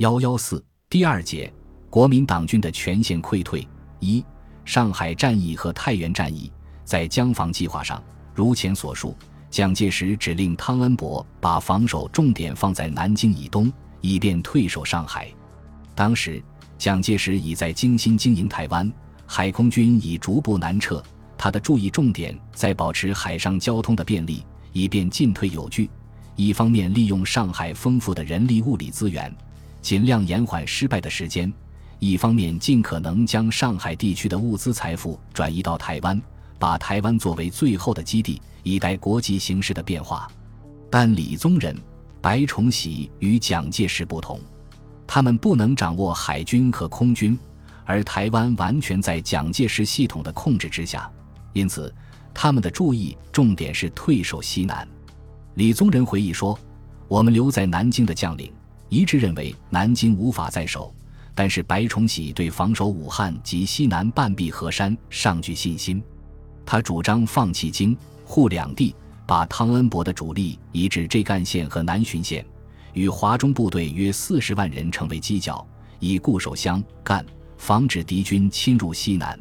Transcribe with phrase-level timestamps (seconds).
[0.00, 1.52] 幺幺四第二节，
[1.90, 3.68] 国民党军的全线溃退。
[3.98, 4.24] 一、
[4.64, 6.50] 上海战役和太原战役，
[6.86, 8.02] 在江防计划上，
[8.34, 9.14] 如前所述，
[9.50, 15.28] 蒋介石指令汤恩伯把防守重点放在南京以东，以便退守上海。
[15.94, 16.42] 当时，
[16.78, 18.90] 蒋介石已在精心经营台湾，
[19.26, 21.04] 海空军已逐步南撤，
[21.36, 25.90] 他的注意重点在保持海上交通的便利，以便进退有据。
[26.36, 29.30] 一方面利用上海丰富的人力物力资源，
[29.80, 31.50] 尽量延缓失败的时间；
[31.98, 36.20] 一方面尽可能将上海地区的物资财富转移到台湾，
[36.58, 40.30] 把台湾作为最后的基地，以待国际形势的变化。
[40.90, 41.76] 但李宗仁、
[42.20, 44.40] 白崇禧与蒋介石不同，
[45.06, 47.38] 他们不能掌握海军和空军，
[47.84, 51.10] 而台湾完全在蒋介石系统的控制之下，
[51.52, 51.92] 因此
[52.34, 54.86] 他们的注意重点是退守西南。
[55.54, 56.58] 李宗仁回忆说
[57.08, 58.52] ：“我们留在南京的将领
[58.90, 60.92] 一致认为南京无法再守，
[61.34, 66.02] 但是白崇禧对防守武汉及西南半壁河山尚具信心。
[66.66, 68.94] 他主张放弃京沪两地，
[69.26, 72.44] 把汤恩伯的主力移至浙赣线和南浔线，
[72.92, 75.64] 与华中部队约四十万人成为犄角，
[76.00, 77.24] 以固守湘赣，
[77.56, 79.38] 防止敌军侵入西南。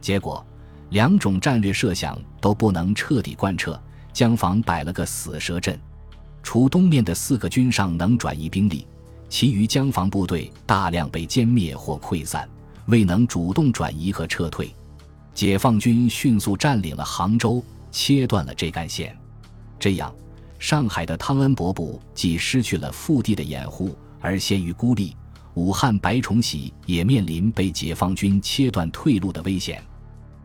[0.00, 0.46] 结果，
[0.90, 3.78] 两种战略设想都不能彻底贯彻。”
[4.16, 5.78] 江防摆了个死蛇阵，
[6.46, 8.86] 除东面的四个军上能转移兵力，
[9.28, 12.48] 其余江防部队大量被歼灭或溃散，
[12.86, 14.72] 未能主动转移和撤退。
[15.34, 19.18] 解放军迅速占领了杭州，切断了这干线。
[19.76, 20.14] 这样，
[20.60, 25.16] 上海的汤恩伯部既失去了腹地的掩护，而陷于孤立；
[25.54, 29.82] 武汉白崇禧也面临被解放军切断退路的危险，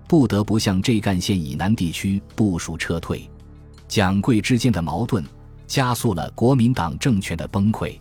[0.07, 3.29] 不得不向这干线以南地区部署撤退。
[3.87, 5.23] 蒋桂之间的矛盾
[5.71, 7.97] 加速了国民党政权的崩溃。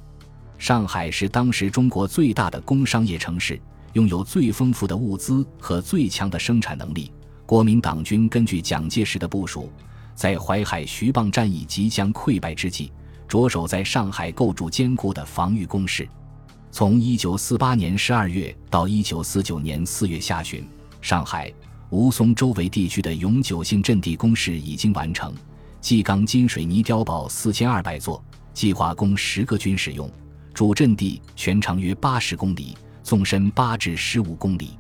[0.59, 3.61] 上海是当时中国最大的工商业城市，
[3.93, 7.13] 拥有最丰富的物资和最强的生产能力。
[7.47, 9.71] 国民党军根据蒋介石的部署，
[10.17, 12.91] 在淮海徐蚌战役即将溃败之际，
[13.29, 16.09] 着手在上海构筑坚固的防御工事。
[16.73, 20.69] 从1948年12月到1949年4月下旬，
[21.01, 21.53] 上海、
[21.91, 25.33] 吴淞周围地区的永久性阵地工事已经完成。
[25.81, 30.11] 蓟钢筋水泥碉堡四千二百座，计划供十个军使用。
[30.53, 34.79] 主阵地全长约八十公里，纵深八至十五公里。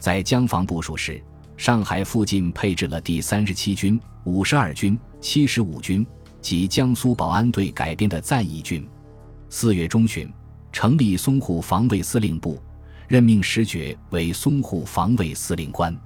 [0.00, 1.22] 在江防部署时，
[1.56, 6.04] 上海附近配置了第三十七军、五十二军、七十五军
[6.40, 8.86] 及江苏保安队改编的暂役军。
[9.48, 10.28] 四月中旬，
[10.72, 12.60] 成立淞沪防卫司令部，
[13.06, 15.96] 任命石觉为淞沪防卫司令官。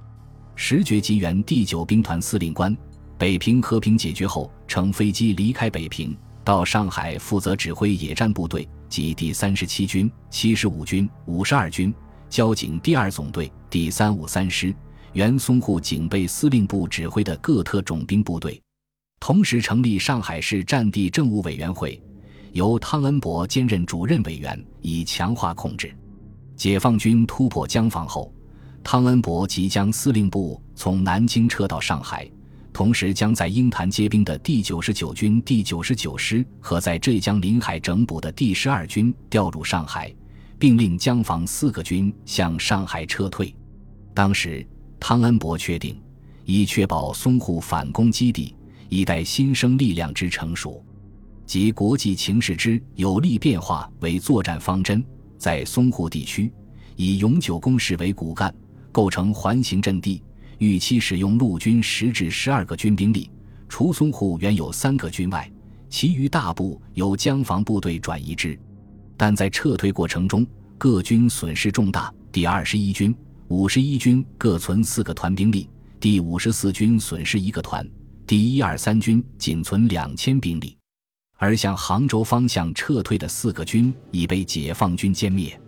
[0.53, 2.75] 石觉即原第九兵团司令官。
[3.17, 11.91] 北平和平解决后，乘飞机离开北平，到上海负责指挥野战部队及第三十七军、七十五军、五十二军
[12.29, 14.71] 交警第二总队、第三五三师、
[15.13, 18.61] 原淞沪警备司令部指挥的各特种兵部队。
[19.19, 21.99] 同时成立上海市战地政务委员会，
[22.51, 25.91] 由汤恩伯兼任主任委员，以强化控制。
[26.55, 28.31] 解放军突破江防后，
[28.83, 32.29] 汤恩伯即将司令部从南京撤到上海。
[32.77, 40.13] 同时，将在鹰潭接兵的第九十九军第九十九师和在浙江临海整补的第十二军调入上海，
[40.59, 43.51] 并令江防四个军向上海撤退。
[44.13, 44.63] 当时，
[44.99, 45.99] 汤恩伯确定，
[46.45, 48.53] 以确保淞沪反攻基地
[48.89, 50.85] 一代新生力量之成熟，
[51.47, 55.03] 及国际情势之有利变化为作战方针，
[55.39, 56.53] 在淞沪地区
[56.95, 58.53] 以永久工事为骨干，
[58.91, 60.21] 构成环形阵地。
[60.59, 63.29] 预期使用陆军十至十二个军兵力，
[63.69, 65.49] 除淞沪原有三个军外，
[65.89, 68.57] 其余大部由江防部队转移之。
[69.15, 70.45] 但在撤退过程中，
[70.77, 72.13] 各军损失重大。
[72.31, 73.15] 第二十一军、
[73.47, 75.69] 五十一军各存四个团兵力，
[75.99, 77.87] 第五十四军损失一个团，
[78.27, 80.77] 第一二三军仅存两千兵力。
[81.39, 85.59] 而向杭州方向撤退的四个军已被解放军歼灭。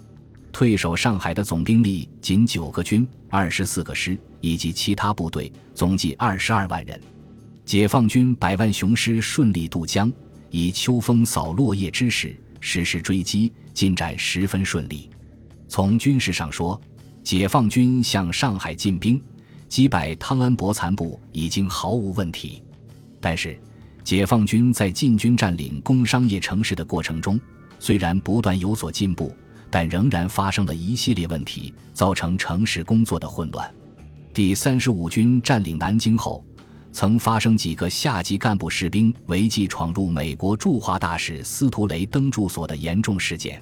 [0.51, 7.00] 退守上海的总兵力仅九个军、二十四个师以及其他部队，总计二十二万人。
[7.66, 10.12] 解放军百万雄师顺利渡江，
[10.50, 15.10] 以秋风扫落叶之势实施追击，进展十分顺利。
[15.68, 16.80] 从军事上说，
[17.24, 19.22] 解放军向上海进兵，
[19.68, 22.63] 击败汤恩伯残部已经毫无问题。
[23.22, 23.60] 但是，
[24.04, 27.40] 解放军在进军占领工商业城市的过程中，
[27.78, 29.31] 虽然不断有所进步。
[29.71, 33.71] 但仍然发生了一系列问题，造成城市工作的混乱。
[34.33, 36.44] 第三十五军占领南京后，
[36.92, 43.62] 曾发生几个下级干部士兵违纪闯入美国驻华大使司徒雷登住所的严重事件。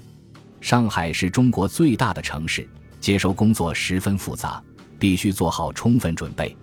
[0.61, 2.67] 上海是中国最大的城市，
[2.99, 4.61] 接收工作十分复杂，
[4.97, 6.55] 必须做好充分准备。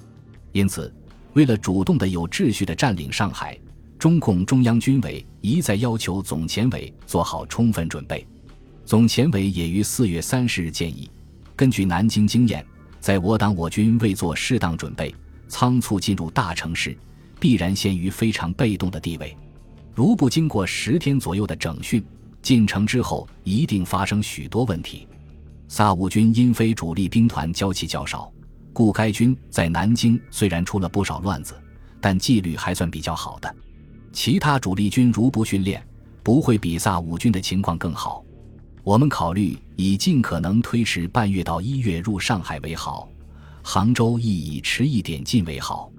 [0.52, 0.93] 因此，
[1.35, 3.58] 为了主动的、有秩序的占领上海，
[3.99, 8.26] 中共中央军委一再要求总前委做好充分准备。
[8.84, 11.10] 总前委也于四月三十日建议，
[11.56, 12.64] 根据南京经验，
[13.00, 15.14] 在我党我军未做适当准备，
[15.48, 16.94] 仓促进入大城市，
[17.40, 19.34] 必然陷于非常被动的地位。
[19.94, 22.04] 如不经过十天左右的整训，
[22.42, 25.08] 进城之后一定发生许多问题。
[25.66, 28.30] 萨武军因非主力兵团交期较少，
[28.75, 31.54] 故该军在南京虽然出了不少乱子，
[32.02, 33.56] 但纪律还算比较好的。
[34.12, 35.82] 其他主力军如不训练，
[36.22, 38.22] 不会比萨武军的情况更好。
[38.84, 43.08] 我们考虑以尽可能推迟半月到一月入上海为好，
[43.62, 45.90] 杭州亦以迟一点进为好。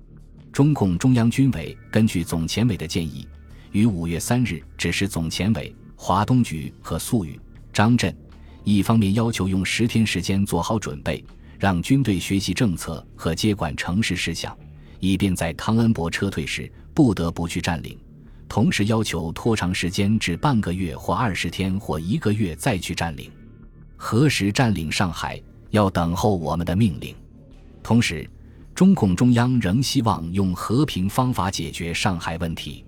[0.51, 3.27] 中共中央军委根据总前委的建议，
[3.71, 7.39] 于五月三日指示总前委、华东局和粟裕、
[7.73, 8.15] 张震，
[8.63, 11.25] 一方面要求用十天时间做好准备，
[11.57, 14.55] 让军队学习政策和接管城市事项，
[14.99, 17.97] 以便在汤恩伯撤退时不得不去占领。
[18.47, 23.31] 同时要求拖长时间至半个月或二十天或一个月再去占领。
[23.97, 27.15] 何时占领上海，要等候我们的命令。
[27.81, 28.29] 同时，
[28.73, 32.83] 中共中央仍希望用和平方法解决上海问题，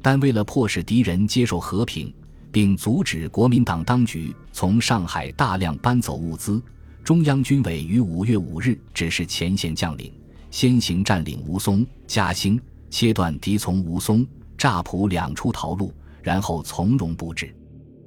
[0.00, 2.12] 但为了迫使敌人接受和平，
[2.52, 6.62] 并阻止国民党当局从上海大量搬走物资，
[7.02, 10.12] 中央军委于五月五日指示前线将领
[10.50, 12.60] 先行占领吴淞、嘉兴，
[12.90, 14.24] 切断敌从吴淞。
[14.64, 17.54] 乍浦两处逃路，然后从容布置。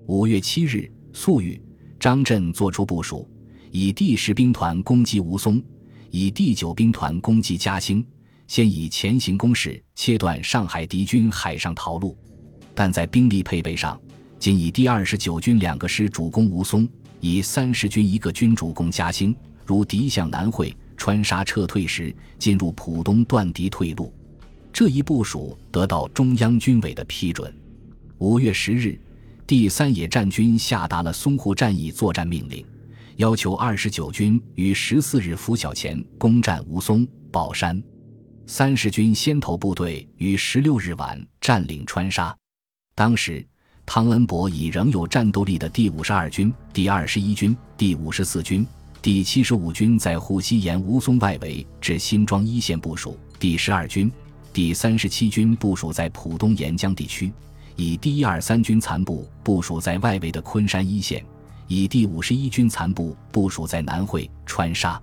[0.08, 1.62] 五月七日，粟裕、
[2.00, 3.30] 张震作出部署，
[3.70, 5.64] 以第十兵团攻击吴淞，
[6.10, 8.04] 以第九兵团攻击嘉兴。
[8.48, 12.18] 先以前行攻势切断上海敌军海上逃路，
[12.74, 14.02] 但在兵力配备上，
[14.40, 16.90] 仅以第二十九军两个师主攻吴淞，
[17.20, 19.36] 以三十军一个军主攻嘉兴。
[19.64, 24.12] 如敌向南汇，川沙撤退时，进入浦东断敌退路。
[24.78, 27.52] 这一部署得到中央军委的批准。
[28.20, 28.96] 五月十日，
[29.48, 32.64] 第三野战军下达了淞沪战役作战命令，
[33.16, 37.82] 要求二十九军于十四日拂晓前攻占吴淞、宝山；
[38.46, 42.38] 三十军先头部队于十六日晚占领川沙。
[42.94, 43.44] 当时，
[43.84, 48.64] 汤恩伯以仍有战斗力的第五十二军、第二十一军、第五十四军、
[49.02, 54.12] 第七十五军在沪西沿吴淞外围至新庄一线部署，第十二军。
[54.58, 57.32] 第三十七军部署在浦东沿江地区，
[57.76, 61.24] 以第一二三军残部部署在外围的昆山一线，
[61.68, 65.00] 以第五十一军残部部署在南汇、川沙。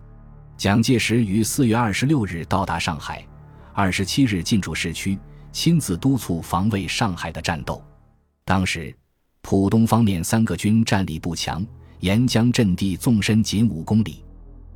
[0.56, 3.24] 蒋介石于四月二十六日到达上海，
[3.72, 5.16] 二十七日进驻市区，
[5.52, 7.80] 亲自督促防卫上海的战斗。
[8.44, 8.92] 当时，
[9.40, 11.64] 浦东方面三个军战力不强，
[12.00, 14.24] 沿江阵地纵深仅五公里。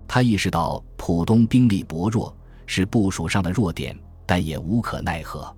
[0.06, 2.32] 他意识到浦东兵力薄弱
[2.64, 3.98] 是部署上的弱点。
[4.28, 5.56] 但也无可奈何。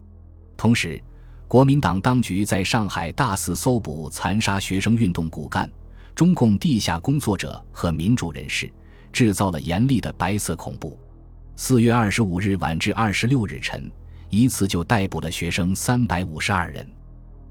[0.56, 1.02] 同时，
[1.48, 5.68] 国民党当局在上海大肆搜捕、残杀学生运动骨干、
[6.14, 8.72] 中共地下工作者和民主人士，
[9.12, 10.96] 制造了严厉的白色恐怖。
[11.56, 13.90] 四月二十五日晚至二十六日晨，
[14.28, 16.88] 一次就逮捕了学生三百五十二人。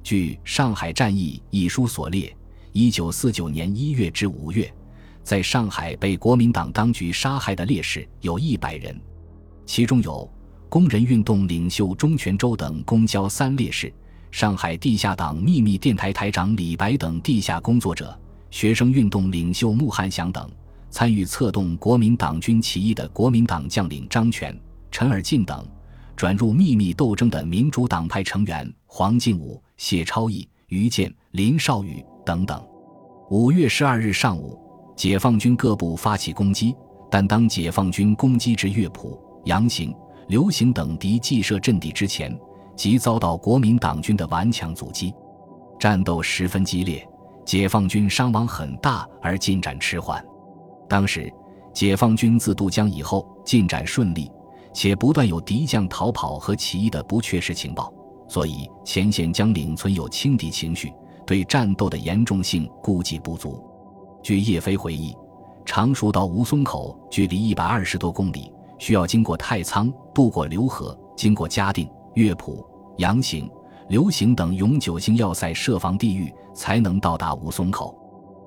[0.01, 2.33] 据《上海战役》一书所列，
[2.71, 4.73] 一九四九年一月至五月，
[5.21, 8.97] 在上海被国民党当局杀害的烈士有一百人，
[9.65, 10.31] 其中有。
[10.69, 13.91] 工人运动领袖钟全洲等公交三烈士，
[14.29, 18.15] 上海地下党秘密电台台长李白等地下工作者，
[18.51, 20.47] 学生运动领袖穆汉祥等，
[20.91, 24.55] 参与策动国民党军起义的国民党将领张全、
[24.91, 25.65] 陈尔进等，
[26.15, 32.63] 转入秘密斗争的民主党派成员黄敬武、谢超义、于建、林少宇等等。
[33.31, 34.55] 五月十二日上午，
[34.95, 36.75] 解放军各部发起攻击，
[37.09, 39.91] 但当解放军攻击至乐浦、杨行。
[40.29, 42.39] 流行等敌既设阵地之前，
[42.75, 45.11] 即遭到国民党军的顽强阻击，
[45.79, 47.03] 战斗十分激烈，
[47.43, 50.23] 解放军伤亡很大而进展迟缓。
[50.87, 51.33] 当时，
[51.73, 54.31] 解放军自渡江以后进展顺利，
[54.71, 57.91] 且不断有敌将逃跑和起义的不确实情报，
[58.27, 60.93] 所以前线将领存有轻敌情绪，
[61.25, 63.67] 对战斗的严重性估计不足。
[64.21, 65.17] 据叶飞回忆，
[65.65, 68.53] 常熟到吴淞口距离一百二十多公里。
[68.79, 72.65] 需要经过太仓，渡过浏河，经过嘉定、乐浦、
[72.97, 73.47] 阳行、
[73.89, 77.95] 流行等永久性要塞设防地域，才能到达吴淞口。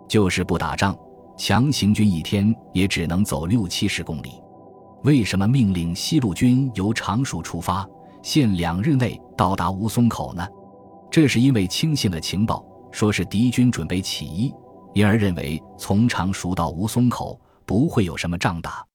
[0.09, 0.97] 就是不打仗，
[1.37, 4.43] 强行军一天也只能走六七十公里。
[5.05, 7.87] 为什么命令西路军由常熟出发，
[8.23, 10.47] 限两日内到达吴淞口呢？
[11.11, 14.55] 这是因为轻信了情报，说是敌军准备起义，
[14.95, 18.87] 因而认为从常熟到吴淞口不会有什么仗打。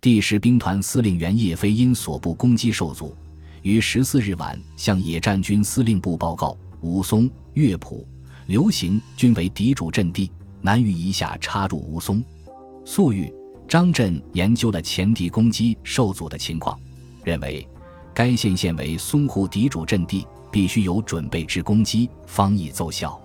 [0.00, 3.16] 第十兵团司令员叶飞因所部攻击受阻，
[3.62, 8.06] 于十四日晚向野战军司令部报告：吴淞、乐浦、
[8.46, 12.22] 刘行均为敌主阵地，难于一下插入吴淞。
[12.84, 13.32] 粟裕、
[13.66, 16.78] 张震研究了前敌攻击受阻的情况，
[17.24, 17.66] 认为
[18.14, 23.20] 该县现为淞沪敌主阵地，必须有准备之攻击，方易奏效。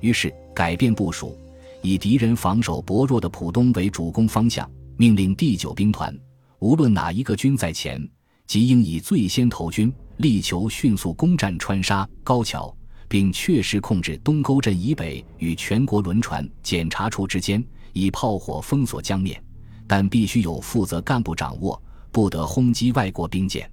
[0.00, 1.36] 于是改变部署，
[1.82, 4.66] 以敌人防守薄弱的浦东为主攻方向。
[4.98, 6.18] 命令第九兵团，
[6.58, 8.02] 无论哪一个军在前，
[8.46, 12.74] 即应以最先投军，力求迅速攻占川沙、高桥，
[13.06, 17.62] 并确实控制东沟镇以北与全国轮船检查处之间，
[17.92, 19.42] 以炮火封锁江面。
[19.86, 23.70] 但必须有负责干部掌握，不得轰击外国兵舰。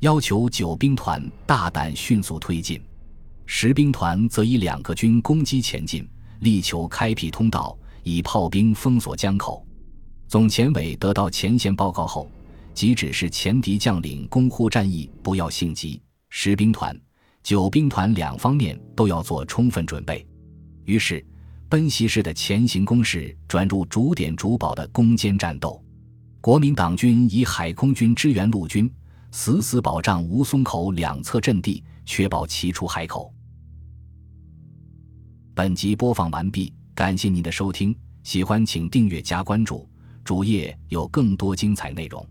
[0.00, 2.82] 要求九兵团大胆迅速推进，
[3.44, 6.08] 十兵团则以两个军攻击前进，
[6.40, 9.64] 力求开辟通道，以炮兵封锁江口。
[10.34, 12.28] 总前委得到前线报告后，
[12.74, 17.00] 即指示前敌将领攻沪战役不要性急，十兵团、
[17.44, 20.26] 九兵团两方面都要做充分准备。
[20.86, 21.24] 于是，
[21.68, 25.80] 奔袭式的前行攻势转入逐点逐堡的攻坚战斗。
[26.40, 28.92] 国民党军以海空军支援陆军，
[29.30, 33.32] 死死保障吴淞口两侧阵地，确保其出海口。
[35.54, 39.88] 本集播放完毕，感谢您的收听，喜欢请订阅加关注。
[40.24, 42.26] 主页有更多精彩内容。